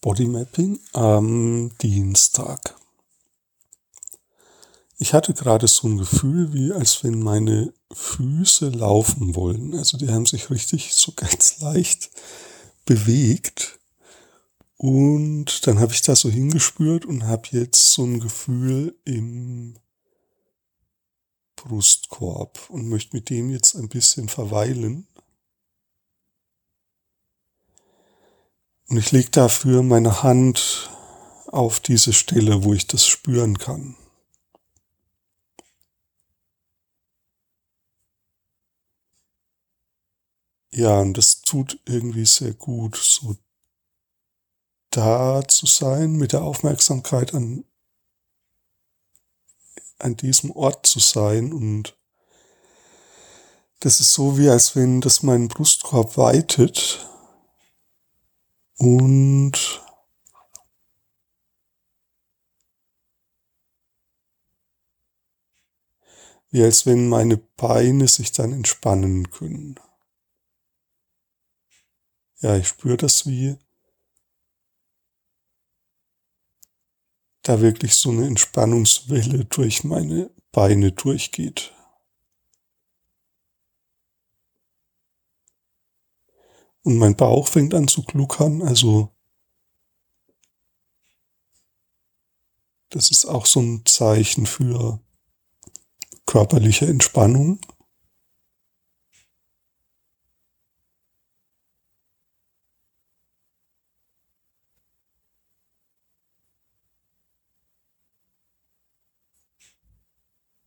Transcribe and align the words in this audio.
Bodymapping 0.00 0.78
am 0.92 1.72
Dienstag. 1.82 2.76
Ich 4.96 5.12
hatte 5.12 5.34
gerade 5.34 5.66
so 5.66 5.88
ein 5.88 5.98
Gefühl, 5.98 6.52
wie 6.52 6.72
als 6.72 7.02
wenn 7.02 7.20
meine 7.20 7.72
Füße 7.92 8.68
laufen 8.68 9.34
wollen. 9.34 9.74
Also 9.74 9.98
die 9.98 10.08
haben 10.08 10.26
sich 10.26 10.50
richtig 10.50 10.94
so 10.94 11.12
ganz 11.16 11.60
leicht 11.60 12.10
bewegt. 12.84 13.80
Und 14.76 15.66
dann 15.66 15.80
habe 15.80 15.92
ich 15.92 16.02
da 16.02 16.14
so 16.14 16.30
hingespürt 16.30 17.04
und 17.04 17.24
habe 17.24 17.48
jetzt 17.50 17.92
so 17.92 18.04
ein 18.04 18.20
Gefühl 18.20 18.96
im 19.04 19.74
Brustkorb 21.56 22.70
und 22.70 22.88
möchte 22.88 23.16
mit 23.16 23.30
dem 23.30 23.50
jetzt 23.50 23.74
ein 23.74 23.88
bisschen 23.88 24.28
verweilen. 24.28 25.07
Und 28.88 28.96
ich 28.96 29.12
lege 29.12 29.30
dafür 29.30 29.82
meine 29.82 30.22
Hand 30.22 30.90
auf 31.46 31.78
diese 31.78 32.14
Stelle, 32.14 32.64
wo 32.64 32.72
ich 32.72 32.86
das 32.86 33.06
spüren 33.06 33.58
kann. 33.58 33.96
Ja, 40.70 41.00
und 41.00 41.18
das 41.18 41.42
tut 41.42 41.80
irgendwie 41.84 42.24
sehr 42.24 42.54
gut, 42.54 42.96
so 42.96 43.36
da 44.90 45.46
zu 45.46 45.66
sein, 45.66 46.12
mit 46.12 46.32
der 46.32 46.42
Aufmerksamkeit 46.42 47.34
an, 47.34 47.64
an 49.98 50.16
diesem 50.16 50.50
Ort 50.52 50.86
zu 50.86 50.98
sein 50.98 51.52
und 51.52 51.98
das 53.80 54.00
ist 54.00 54.12
so 54.12 54.38
wie 54.38 54.48
als 54.48 54.76
wenn 54.76 55.00
das 55.00 55.22
meinen 55.22 55.48
Brustkorb 55.48 56.16
weitet 56.16 57.07
und 58.78 59.82
wie 66.50 66.62
als 66.62 66.86
wenn 66.86 67.08
meine 67.08 67.36
Beine 67.36 68.08
sich 68.08 68.32
dann 68.32 68.52
entspannen 68.52 69.30
können. 69.30 69.78
Ja, 72.40 72.56
ich 72.56 72.68
spüre 72.68 72.96
das 72.96 73.26
wie 73.26 73.58
da 77.42 77.60
wirklich 77.60 77.94
so 77.94 78.10
eine 78.10 78.26
Entspannungswelle 78.26 79.46
durch 79.46 79.82
meine 79.82 80.30
Beine 80.52 80.92
durchgeht. 80.92 81.72
Und 86.84 86.98
mein 86.98 87.16
Bauch 87.16 87.48
fängt 87.48 87.74
an 87.74 87.88
zu 87.88 88.02
gluckern. 88.02 88.62
Also 88.62 89.10
das 92.90 93.10
ist 93.10 93.26
auch 93.26 93.46
so 93.46 93.60
ein 93.60 93.82
Zeichen 93.84 94.46
für 94.46 95.00
körperliche 96.26 96.86
Entspannung. 96.86 97.60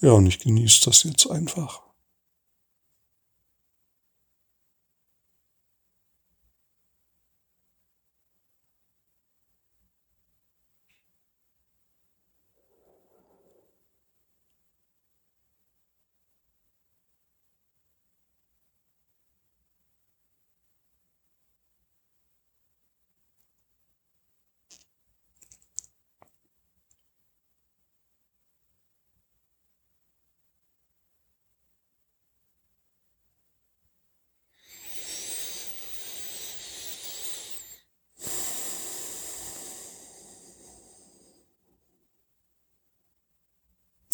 Ja, 0.00 0.10
und 0.12 0.26
ich 0.26 0.40
genieße 0.40 0.84
das 0.86 1.04
jetzt 1.04 1.30
einfach. 1.30 1.91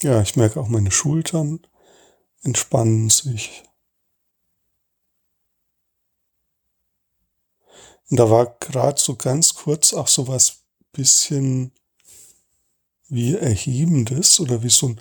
Ja, 0.02 0.20
ich 0.20 0.34
merke 0.34 0.58
auch 0.60 0.66
meine 0.66 0.90
Schultern 0.90 1.60
entspannen 2.42 3.10
sich. 3.10 3.64
Und 8.10 8.18
da 8.18 8.30
war 8.30 8.56
gerade 8.60 9.00
so 9.00 9.16
ganz 9.16 9.54
kurz 9.54 9.92
auch 9.92 10.08
so 10.08 10.28
was 10.28 10.60
bisschen 10.92 11.72
wie 13.10 13.34
Erhebendes 13.36 14.40
oder 14.40 14.62
wie 14.62 14.70
so 14.70 14.88
ein, 14.88 15.00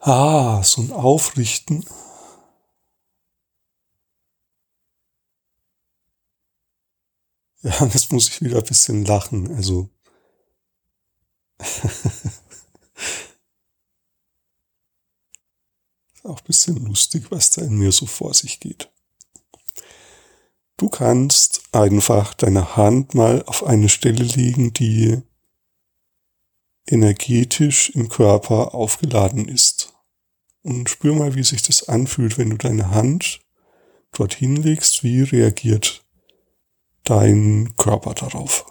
ah, 0.00 0.62
so 0.64 0.82
ein 0.82 0.92
Aufrichten. 0.92 1.84
Ja, 7.62 7.70
jetzt 7.94 8.12
muss 8.12 8.28
ich 8.28 8.42
wieder 8.42 8.58
ein 8.58 8.64
bisschen 8.64 9.04
lachen, 9.06 9.54
also. 9.56 9.88
Auch 16.22 16.40
ein 16.40 16.46
bisschen 16.46 16.76
lustig, 16.84 17.30
was 17.30 17.50
da 17.50 17.62
in 17.62 17.76
mir 17.76 17.92
so 17.92 18.06
vor 18.06 18.34
sich 18.34 18.60
geht. 18.60 18.90
Du 20.76 20.88
kannst 20.88 21.62
einfach 21.72 22.34
deine 22.34 22.76
Hand 22.76 23.14
mal 23.14 23.42
auf 23.46 23.64
eine 23.64 23.88
Stelle 23.88 24.24
legen, 24.24 24.72
die 24.72 25.20
energetisch 26.86 27.90
im 27.90 28.08
Körper 28.08 28.74
aufgeladen 28.74 29.46
ist. 29.46 29.92
Und 30.62 30.90
spür 30.90 31.14
mal, 31.14 31.34
wie 31.34 31.44
sich 31.44 31.62
das 31.62 31.88
anfühlt, 31.88 32.36
wenn 32.38 32.50
du 32.50 32.56
deine 32.56 32.90
Hand 32.90 33.40
dorthin 34.12 34.56
legst. 34.56 35.04
Wie 35.04 35.22
reagiert 35.22 36.04
dein 37.04 37.74
Körper 37.76 38.14
darauf? 38.14 38.66